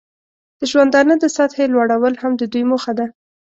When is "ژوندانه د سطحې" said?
0.71-1.65